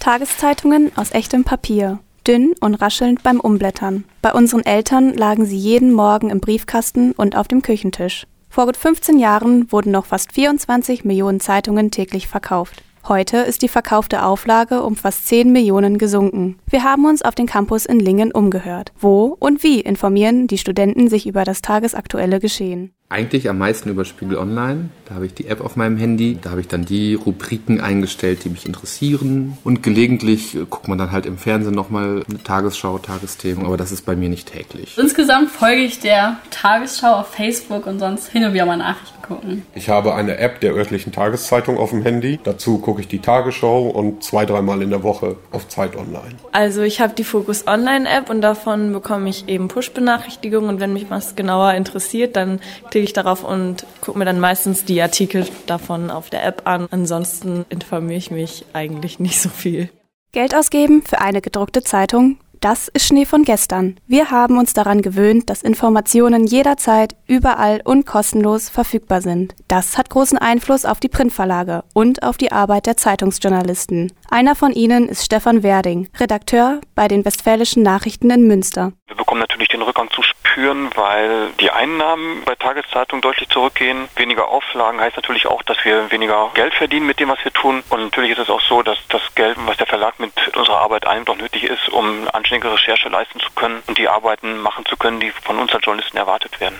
Tageszeitungen 0.00 0.90
aus 0.96 1.12
echtem 1.12 1.44
Papier, 1.44 1.98
dünn 2.26 2.54
und 2.60 2.74
raschelnd 2.74 3.22
beim 3.22 3.38
Umblättern. 3.38 4.04
Bei 4.22 4.32
unseren 4.32 4.64
Eltern 4.64 5.12
lagen 5.12 5.44
sie 5.44 5.58
jeden 5.58 5.92
Morgen 5.92 6.30
im 6.30 6.40
Briefkasten 6.40 7.12
und 7.12 7.36
auf 7.36 7.48
dem 7.48 7.60
Küchentisch. 7.60 8.26
Vor 8.48 8.64
gut 8.64 8.78
15 8.78 9.18
Jahren 9.18 9.70
wurden 9.70 9.92
noch 9.92 10.06
fast 10.06 10.32
24 10.32 11.04
Millionen 11.04 11.38
Zeitungen 11.38 11.90
täglich 11.90 12.28
verkauft. 12.28 12.82
Heute 13.08 13.38
ist 13.38 13.60
die 13.60 13.68
verkaufte 13.68 14.24
Auflage 14.24 14.82
um 14.82 14.96
fast 14.96 15.26
10 15.26 15.52
Millionen 15.52 15.98
gesunken. 15.98 16.58
Wir 16.66 16.82
haben 16.82 17.04
uns 17.04 17.20
auf 17.20 17.34
den 17.34 17.46
Campus 17.46 17.84
in 17.84 18.00
Lingen 18.00 18.32
umgehört. 18.32 18.92
Wo 18.98 19.36
und 19.38 19.62
wie 19.62 19.82
informieren 19.82 20.46
die 20.46 20.58
Studenten 20.58 21.08
sich 21.08 21.26
über 21.26 21.44
das 21.44 21.60
tagesaktuelle 21.60 22.40
Geschehen? 22.40 22.94
Eigentlich 23.12 23.50
am 23.50 23.58
meisten 23.58 23.88
über 23.88 24.04
Spiegel 24.04 24.38
Online. 24.38 24.90
Da 25.04 25.16
habe 25.16 25.26
ich 25.26 25.34
die 25.34 25.48
App 25.48 25.60
auf 25.62 25.74
meinem 25.74 25.96
Handy. 25.96 26.38
Da 26.40 26.50
habe 26.50 26.60
ich 26.60 26.68
dann 26.68 26.84
die 26.84 27.14
Rubriken 27.14 27.80
eingestellt, 27.80 28.44
die 28.44 28.50
mich 28.50 28.66
interessieren. 28.66 29.58
Und 29.64 29.82
gelegentlich 29.82 30.54
äh, 30.54 30.60
guckt 30.70 30.86
man 30.86 30.96
dann 30.96 31.10
halt 31.10 31.26
im 31.26 31.36
Fernsehen 31.36 31.74
nochmal 31.74 32.22
eine 32.28 32.40
Tagesschau, 32.44 32.98
Tagesthemen. 32.98 33.66
Aber 33.66 33.76
das 33.76 33.90
ist 33.90 34.06
bei 34.06 34.14
mir 34.14 34.28
nicht 34.28 34.52
täglich. 34.52 34.96
Insgesamt 34.96 35.50
folge 35.50 35.82
ich 35.82 35.98
der 35.98 36.36
Tagesschau 36.50 37.14
auf 37.14 37.34
Facebook 37.34 37.86
und 37.86 37.98
sonst 37.98 38.28
hin 38.28 38.44
und 38.44 38.54
wieder 38.54 38.64
mal 38.64 38.76
Nachrichten 38.76 39.20
gucken. 39.30 39.62
Ich 39.74 39.88
habe 39.88 40.14
eine 40.14 40.38
App 40.38 40.60
der 40.60 40.74
örtlichen 40.74 41.12
Tageszeitung 41.12 41.78
auf 41.78 41.90
dem 41.90 42.02
Handy. 42.02 42.38
Dazu 42.42 42.78
gucke 42.78 43.00
ich 43.00 43.08
die 43.08 43.20
Tagesschau 43.20 43.88
und 43.88 44.22
zwei, 44.22 44.44
dreimal 44.44 44.82
in 44.82 44.90
der 44.90 45.02
Woche 45.02 45.36
auf 45.52 45.68
Zeit 45.68 45.96
Online. 45.96 46.36
Also 46.52 46.82
ich 46.82 47.00
habe 47.00 47.14
die 47.14 47.24
Focus 47.24 47.66
Online 47.66 48.08
App 48.08 48.30
und 48.30 48.40
davon 48.40 48.92
bekomme 48.92 49.28
ich 49.28 49.48
eben 49.48 49.68
Push-Benachrichtigungen. 49.68 50.68
Und 50.68 50.80
wenn 50.80 50.92
mich 50.92 51.10
was 51.10 51.36
genauer 51.36 51.74
interessiert, 51.74 52.36
dann 52.36 52.60
klicke 52.90 52.99
klicke 53.00 53.08
ich 53.08 53.12
darauf 53.14 53.44
und 53.44 53.86
gucke 54.02 54.18
mir 54.18 54.26
dann 54.26 54.40
meistens 54.40 54.84
die 54.84 55.00
Artikel 55.00 55.46
davon 55.66 56.10
auf 56.10 56.28
der 56.28 56.44
App 56.44 56.62
an. 56.66 56.86
Ansonsten 56.90 57.64
informiere 57.70 58.18
ich 58.18 58.30
mich 58.30 58.66
eigentlich 58.74 59.18
nicht 59.18 59.40
so 59.40 59.48
viel. 59.48 59.88
Geld 60.32 60.54
ausgeben 60.54 61.02
für 61.02 61.20
eine 61.20 61.40
gedruckte 61.40 61.82
Zeitung 61.82 62.38
das 62.60 62.88
ist 62.88 63.06
Schnee 63.06 63.24
von 63.24 63.44
gestern. 63.44 63.98
Wir 64.06 64.30
haben 64.30 64.58
uns 64.58 64.74
daran 64.74 65.00
gewöhnt, 65.00 65.48
dass 65.48 65.62
Informationen 65.62 66.46
jederzeit, 66.46 67.16
überall 67.26 67.80
und 67.84 68.04
kostenlos 68.04 68.68
verfügbar 68.68 69.22
sind. 69.22 69.54
Das 69.68 69.96
hat 69.96 70.10
großen 70.10 70.36
Einfluss 70.36 70.84
auf 70.84 71.00
die 71.00 71.08
Printverlage 71.08 71.84
und 71.94 72.22
auf 72.22 72.36
die 72.36 72.52
Arbeit 72.52 72.86
der 72.86 72.98
Zeitungsjournalisten. 72.98 74.12
Einer 74.30 74.54
von 74.54 74.72
ihnen 74.72 75.08
ist 75.08 75.24
Stefan 75.24 75.62
Werding, 75.62 76.08
Redakteur 76.18 76.80
bei 76.94 77.08
den 77.08 77.24
Westfälischen 77.24 77.82
Nachrichten 77.82 78.30
in 78.30 78.46
Münster. 78.46 78.92
Wir 79.06 79.16
bekommen 79.16 79.40
natürlich 79.40 79.68
den 79.68 79.82
Rückgang 79.82 80.10
zu 80.10 80.22
spüren, 80.22 80.90
weil 80.94 81.50
die 81.60 81.70
Einnahmen 81.70 82.42
bei 82.44 82.54
Tageszeitungen 82.54 83.22
deutlich 83.22 83.48
zurückgehen. 83.48 84.08
Weniger 84.16 84.48
Auflagen 84.48 85.00
heißt 85.00 85.16
natürlich 85.16 85.46
auch, 85.46 85.62
dass 85.62 85.78
wir 85.84 86.10
weniger 86.12 86.50
Geld 86.54 86.74
verdienen 86.74 87.06
mit 87.06 87.18
dem, 87.18 87.28
was 87.28 87.42
wir 87.42 87.52
tun. 87.52 87.82
Und 87.88 88.02
natürlich 88.02 88.32
ist 88.32 88.38
es 88.38 88.50
auch 88.50 88.60
so, 88.60 88.82
dass 88.82 88.98
das 89.08 89.22
Geld, 89.34 89.56
was 89.66 89.76
der 89.78 89.86
Verlag 89.86 90.20
mit 90.20 90.32
Arbeit 90.80 91.06
einnimmt, 91.06 91.30
auch 91.30 91.36
nötig 91.36 91.64
ist, 91.64 91.88
um 91.90 92.28
anständige 92.32 92.72
Recherche 92.72 93.08
leisten 93.08 93.38
zu 93.40 93.50
können 93.54 93.82
und 93.86 93.98
die 93.98 94.08
Arbeiten 94.08 94.58
machen 94.58 94.84
zu 94.86 94.96
können, 94.96 95.20
die 95.20 95.30
von 95.30 95.58
uns 95.58 95.72
als 95.72 95.84
Journalisten 95.84 96.16
erwartet 96.16 96.60
werden. 96.60 96.76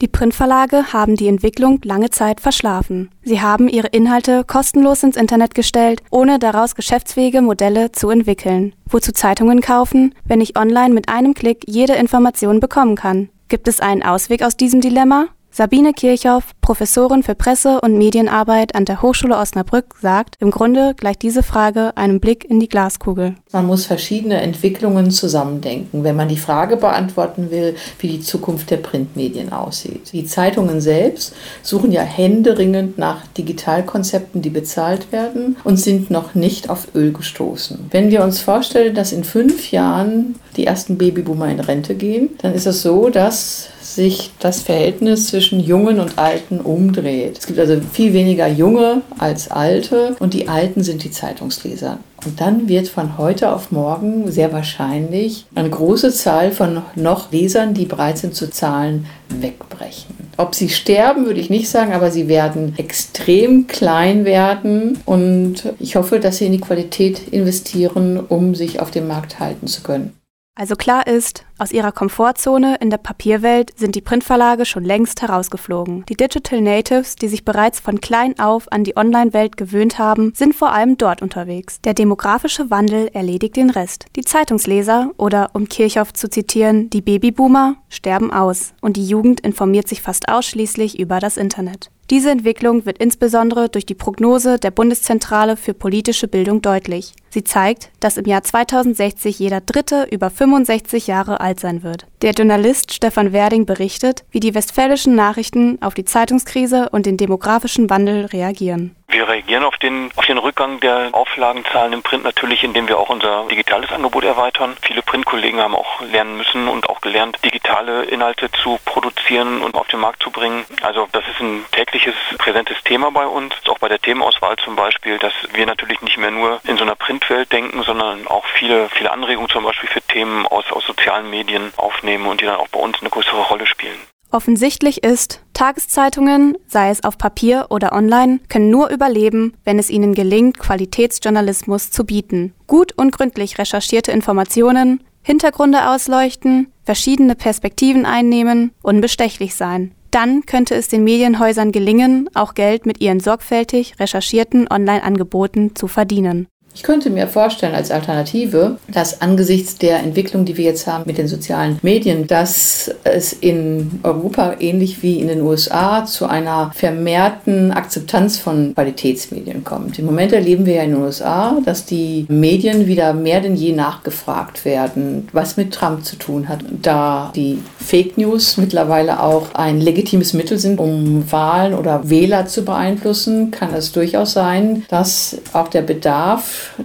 Die 0.00 0.06
Printverlage 0.06 0.92
haben 0.92 1.16
die 1.16 1.26
Entwicklung 1.26 1.80
lange 1.82 2.10
Zeit 2.10 2.40
verschlafen. 2.40 3.10
Sie 3.22 3.40
haben 3.40 3.68
ihre 3.68 3.88
Inhalte 3.88 4.44
kostenlos 4.44 5.02
ins 5.02 5.16
Internet 5.16 5.56
gestellt, 5.56 6.02
ohne 6.10 6.38
daraus 6.38 6.76
geschäftsfähige 6.76 7.42
Modelle 7.42 7.90
zu 7.90 8.08
entwickeln. 8.08 8.76
Wozu 8.86 9.10
Zeitungen 9.10 9.60
kaufen, 9.60 10.14
wenn 10.24 10.40
ich 10.40 10.56
online 10.56 10.94
mit 10.94 11.08
einem 11.08 11.34
Klick 11.34 11.64
jede 11.66 11.94
Information 11.94 12.60
bekommen 12.60 12.94
kann? 12.94 13.28
Gibt 13.48 13.66
es 13.66 13.80
einen 13.80 14.04
Ausweg 14.04 14.44
aus 14.44 14.56
diesem 14.56 14.80
Dilemma? 14.80 15.28
Sabine 15.58 15.92
Kirchhoff, 15.92 16.52
Professorin 16.60 17.24
für 17.24 17.34
Presse- 17.34 17.80
und 17.80 17.98
Medienarbeit 17.98 18.76
an 18.76 18.84
der 18.84 19.02
Hochschule 19.02 19.36
Osnabrück, 19.36 19.96
sagt, 20.00 20.36
im 20.38 20.52
Grunde 20.52 20.94
gleicht 20.96 21.20
diese 21.22 21.42
Frage 21.42 21.96
einem 21.96 22.20
Blick 22.20 22.48
in 22.48 22.60
die 22.60 22.68
Glaskugel. 22.68 23.34
Man 23.50 23.66
muss 23.66 23.84
verschiedene 23.84 24.40
Entwicklungen 24.40 25.10
zusammendenken, 25.10 26.04
wenn 26.04 26.14
man 26.14 26.28
die 26.28 26.36
Frage 26.36 26.76
beantworten 26.76 27.50
will, 27.50 27.74
wie 27.98 28.06
die 28.06 28.20
Zukunft 28.20 28.70
der 28.70 28.76
Printmedien 28.76 29.52
aussieht. 29.52 30.12
Die 30.12 30.26
Zeitungen 30.26 30.80
selbst 30.80 31.34
suchen 31.62 31.90
ja 31.90 32.02
händeringend 32.02 32.96
nach 32.96 33.26
Digitalkonzepten, 33.36 34.40
die 34.42 34.50
bezahlt 34.50 35.10
werden 35.10 35.56
und 35.64 35.76
sind 35.76 36.08
noch 36.08 36.36
nicht 36.36 36.70
auf 36.70 36.94
Öl 36.94 37.12
gestoßen. 37.12 37.88
Wenn 37.90 38.12
wir 38.12 38.22
uns 38.22 38.40
vorstellen, 38.40 38.94
dass 38.94 39.10
in 39.10 39.24
fünf 39.24 39.72
Jahren 39.72 40.36
die 40.56 40.66
ersten 40.66 40.98
Babyboomer 40.98 41.48
in 41.48 41.58
Rente 41.58 41.96
gehen, 41.96 42.30
dann 42.42 42.54
ist 42.54 42.66
es 42.66 42.82
so, 42.82 43.10
dass 43.10 43.70
sich 43.94 44.32
das 44.38 44.62
Verhältnis 44.62 45.28
zwischen 45.28 45.60
Jungen 45.60 46.00
und 46.00 46.18
Alten 46.18 46.60
umdreht. 46.60 47.38
Es 47.38 47.46
gibt 47.46 47.58
also 47.58 47.80
viel 47.92 48.12
weniger 48.12 48.48
Junge 48.48 49.02
als 49.18 49.50
Alte 49.50 50.16
und 50.18 50.34
die 50.34 50.48
Alten 50.48 50.82
sind 50.82 51.04
die 51.04 51.10
Zeitungsleser. 51.10 51.98
Und 52.26 52.40
dann 52.40 52.68
wird 52.68 52.88
von 52.88 53.16
heute 53.16 53.52
auf 53.52 53.70
morgen 53.70 54.30
sehr 54.30 54.52
wahrscheinlich 54.52 55.46
eine 55.54 55.70
große 55.70 56.12
Zahl 56.12 56.50
von 56.50 56.82
noch 56.96 57.30
Lesern, 57.30 57.74
die 57.74 57.84
bereit 57.84 58.18
sind 58.18 58.34
zu 58.34 58.50
zahlen, 58.50 59.06
wegbrechen. 59.28 60.16
Ob 60.36 60.54
sie 60.54 60.68
sterben, 60.68 61.26
würde 61.26 61.40
ich 61.40 61.50
nicht 61.50 61.68
sagen, 61.68 61.92
aber 61.92 62.10
sie 62.10 62.28
werden 62.28 62.74
extrem 62.76 63.66
klein 63.66 64.24
werden 64.24 64.98
und 65.04 65.72
ich 65.78 65.96
hoffe, 65.96 66.18
dass 66.18 66.38
sie 66.38 66.46
in 66.46 66.52
die 66.52 66.60
Qualität 66.60 67.28
investieren, 67.28 68.18
um 68.18 68.54
sich 68.54 68.80
auf 68.80 68.90
dem 68.90 69.06
Markt 69.06 69.38
halten 69.38 69.66
zu 69.66 69.82
können. 69.82 70.17
Also 70.58 70.74
klar 70.74 71.06
ist, 71.06 71.44
aus 71.56 71.70
ihrer 71.70 71.92
Komfortzone 71.92 72.78
in 72.80 72.90
der 72.90 72.98
Papierwelt 72.98 73.78
sind 73.78 73.94
die 73.94 74.00
Printverlage 74.00 74.64
schon 74.64 74.82
längst 74.82 75.22
herausgeflogen. 75.22 76.04
Die 76.08 76.16
Digital 76.16 76.60
Natives, 76.60 77.14
die 77.14 77.28
sich 77.28 77.44
bereits 77.44 77.78
von 77.78 78.00
klein 78.00 78.36
auf 78.40 78.66
an 78.72 78.82
die 78.82 78.96
Online-Welt 78.96 79.56
gewöhnt 79.56 80.00
haben, 80.00 80.32
sind 80.34 80.56
vor 80.56 80.72
allem 80.72 80.98
dort 80.98 81.22
unterwegs. 81.22 81.80
Der 81.82 81.94
demografische 81.94 82.72
Wandel 82.72 83.06
erledigt 83.12 83.54
den 83.54 83.70
Rest. 83.70 84.06
Die 84.16 84.24
Zeitungsleser 84.24 85.12
oder, 85.16 85.50
um 85.52 85.68
Kirchhoff 85.68 86.12
zu 86.12 86.28
zitieren, 86.28 86.90
die 86.90 87.02
Babyboomer 87.02 87.76
sterben 87.88 88.32
aus 88.32 88.74
und 88.80 88.96
die 88.96 89.06
Jugend 89.06 89.38
informiert 89.38 89.86
sich 89.86 90.02
fast 90.02 90.28
ausschließlich 90.28 90.98
über 90.98 91.20
das 91.20 91.36
Internet. 91.36 91.92
Diese 92.10 92.30
Entwicklung 92.30 92.86
wird 92.86 92.98
insbesondere 92.98 93.68
durch 93.68 93.84
die 93.84 93.94
Prognose 93.94 94.58
der 94.58 94.70
Bundeszentrale 94.70 95.58
für 95.58 95.74
politische 95.74 96.26
Bildung 96.26 96.62
deutlich. 96.62 97.12
Sie 97.28 97.44
zeigt, 97.44 97.90
dass 98.00 98.16
im 98.16 98.24
Jahr 98.24 98.42
2060 98.42 99.38
jeder 99.38 99.60
Dritte 99.60 100.08
über 100.10 100.30
65 100.30 101.06
Jahre 101.06 101.40
alt 101.40 101.60
sein 101.60 101.82
wird. 101.82 102.06
Der 102.22 102.32
Journalist 102.32 102.94
Stefan 102.94 103.34
Werding 103.34 103.66
berichtet, 103.66 104.24
wie 104.30 104.40
die 104.40 104.54
westfälischen 104.54 105.14
Nachrichten 105.14 105.82
auf 105.82 105.92
die 105.92 106.06
Zeitungskrise 106.06 106.88
und 106.88 107.04
den 107.04 107.18
demografischen 107.18 107.90
Wandel 107.90 108.24
reagieren. 108.24 108.96
Wir 109.10 109.26
reagieren 109.26 109.64
auf 109.64 109.78
den, 109.78 110.10
auf 110.16 110.26
den 110.26 110.36
Rückgang 110.36 110.80
der 110.80 111.08
Auflagenzahlen 111.12 111.94
im 111.94 112.02
Print 112.02 112.24
natürlich, 112.24 112.62
indem 112.62 112.88
wir 112.88 112.98
auch 112.98 113.08
unser 113.08 113.48
digitales 113.48 113.90
Angebot 113.90 114.22
erweitern. 114.22 114.76
Viele 114.82 115.00
Printkollegen 115.00 115.60
haben 115.60 115.74
auch 115.74 116.02
lernen 116.02 116.36
müssen 116.36 116.68
und 116.68 116.90
auch 116.90 117.00
gelernt, 117.00 117.38
digitale 117.42 118.04
Inhalte 118.04 118.50
zu 118.62 118.78
produzieren 118.84 119.62
und 119.62 119.76
auf 119.76 119.88
den 119.88 120.00
Markt 120.00 120.22
zu 120.22 120.30
bringen. 120.30 120.66
Also 120.82 121.08
das 121.10 121.26
ist 121.26 121.40
ein 121.40 121.64
tägliches, 121.72 122.14
präsentes 122.36 122.76
Thema 122.84 123.10
bei 123.10 123.26
uns. 123.26 123.54
Auch 123.66 123.78
bei 123.78 123.88
der 123.88 123.98
Themenauswahl 123.98 124.56
zum 124.56 124.76
Beispiel, 124.76 125.16
dass 125.18 125.32
wir 125.54 125.64
natürlich 125.64 126.02
nicht 126.02 126.18
mehr 126.18 126.30
nur 126.30 126.60
in 126.64 126.76
so 126.76 126.84
einer 126.84 126.94
Printwelt 126.94 127.50
denken, 127.50 127.82
sondern 127.84 128.26
auch 128.26 128.44
viele, 128.58 128.90
viele 128.90 129.10
Anregungen 129.10 129.48
zum 129.48 129.64
Beispiel 129.64 129.88
für 129.88 130.02
Themen 130.02 130.46
aus, 130.46 130.70
aus 130.70 130.84
sozialen 130.84 131.30
Medien 131.30 131.72
aufnehmen 131.78 132.26
und 132.26 132.42
die 132.42 132.44
dann 132.44 132.56
auch 132.56 132.68
bei 132.68 132.78
uns 132.78 133.00
eine 133.00 133.08
größere 133.08 133.40
Rolle 133.40 133.64
spielen. 133.64 133.98
Offensichtlich 134.30 135.04
ist, 135.04 135.40
Tageszeitungen, 135.54 136.56
sei 136.66 136.90
es 136.90 137.02
auf 137.02 137.16
Papier 137.16 137.66
oder 137.70 137.92
online, 137.92 138.40
können 138.48 138.68
nur 138.68 138.90
überleben, 138.90 139.54
wenn 139.64 139.78
es 139.78 139.88
ihnen 139.88 140.14
gelingt, 140.14 140.58
Qualitätsjournalismus 140.58 141.90
zu 141.90 142.04
bieten. 142.04 142.52
Gut 142.66 142.92
und 142.96 143.10
gründlich 143.10 143.58
recherchierte 143.58 144.12
Informationen, 144.12 145.02
Hintergründe 145.22 145.88
ausleuchten, 145.88 146.72
verschiedene 146.84 147.34
Perspektiven 147.34 148.06
einnehmen, 148.06 148.72
unbestechlich 148.82 149.54
sein. 149.54 149.92
Dann 150.10 150.46
könnte 150.46 150.74
es 150.74 150.88
den 150.88 151.04
Medienhäusern 151.04 151.72
gelingen, 151.72 152.30
auch 152.34 152.54
Geld 152.54 152.86
mit 152.86 153.00
ihren 153.00 153.20
sorgfältig 153.20 153.98
recherchierten 153.98 154.68
Online-Angeboten 154.70 155.74
zu 155.74 155.86
verdienen. 155.86 156.48
Ich 156.78 156.84
könnte 156.84 157.10
mir 157.10 157.26
vorstellen 157.26 157.74
als 157.74 157.90
Alternative, 157.90 158.76
dass 158.86 159.20
angesichts 159.20 159.78
der 159.78 159.98
Entwicklung, 159.98 160.44
die 160.44 160.56
wir 160.56 160.64
jetzt 160.64 160.86
haben 160.86 161.02
mit 161.06 161.18
den 161.18 161.26
sozialen 161.26 161.80
Medien, 161.82 162.28
dass 162.28 162.88
es 163.02 163.32
in 163.32 163.98
Europa 164.04 164.54
ähnlich 164.60 165.02
wie 165.02 165.18
in 165.18 165.26
den 165.26 165.42
USA 165.42 166.06
zu 166.06 166.26
einer 166.26 166.70
vermehrten 166.76 167.72
Akzeptanz 167.72 168.38
von 168.38 168.74
Qualitätsmedien 168.74 169.64
kommt. 169.64 169.98
Im 169.98 170.06
Moment 170.06 170.32
erleben 170.32 170.66
wir 170.66 170.74
ja 170.74 170.82
in 170.84 170.92
den 170.92 171.02
USA, 171.02 171.58
dass 171.64 171.84
die 171.84 172.26
Medien 172.28 172.86
wieder 172.86 173.12
mehr 173.12 173.40
denn 173.40 173.56
je 173.56 173.72
nachgefragt 173.72 174.64
werden, 174.64 175.26
was 175.32 175.56
mit 175.56 175.74
Trump 175.74 176.04
zu 176.04 176.14
tun 176.14 176.48
hat. 176.48 176.60
Da 176.80 177.32
die 177.34 177.58
Fake 177.80 178.16
News 178.16 178.56
mittlerweile 178.56 179.20
auch 179.20 179.52
ein 179.54 179.80
legitimes 179.80 180.32
Mittel 180.32 180.58
sind, 180.58 180.78
um 180.78 181.30
Wahlen 181.32 181.74
oder 181.74 182.08
Wähler 182.08 182.46
zu 182.46 182.64
beeinflussen, 182.64 183.50
kann 183.50 183.74
es 183.74 183.90
durchaus 183.90 184.32
sein, 184.32 184.84
dass 184.88 185.38
auch 185.52 185.66
der 185.66 185.82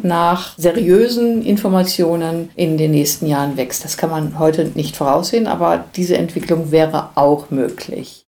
Nach 0.02 0.58
seriösen 0.58 1.44
Informationen 1.44 2.50
in 2.56 2.78
den 2.78 2.92
nächsten 2.92 3.26
Jahren 3.28 3.58
wächst. 3.58 3.84
Das 3.84 3.98
kann 3.98 4.10
man 4.10 4.40
heute 4.40 4.72
nicht 4.76 4.96
voraussehen, 4.96 5.48
aber 5.48 5.86
diese 5.96 6.18
Entwicklung 6.18 6.72
wäre 6.72 7.10
auch 7.16 7.50
möglich. 7.50 8.22